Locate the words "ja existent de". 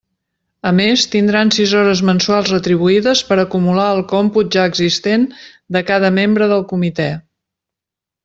4.57-5.83